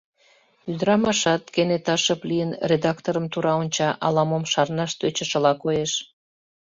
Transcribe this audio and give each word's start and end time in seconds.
Ӱдрамашат, 0.71 1.43
кенета 1.53 1.95
шып 2.03 2.21
лийын, 2.29 2.51
редакторым 2.71 3.25
тура 3.31 3.53
онча, 3.61 3.89
ала-мом 4.05 4.43
шарнаш 4.51 4.91
тӧчышыла 4.99 5.53
коеш. 5.63 5.91